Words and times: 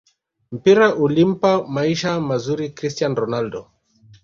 mpira 0.55 0.87
ulimpa 1.03 1.51
maisha 1.73 2.11
mazuri 2.27 2.65
cristian 2.77 3.13
ronaldo 3.21 3.61